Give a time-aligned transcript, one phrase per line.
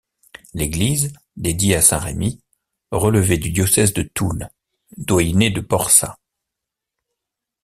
[0.55, 2.41] L'église, dédiée à saint Remi,
[2.89, 4.49] relevait du diocèse de Toul,
[4.97, 6.17] doyenné de Porsas.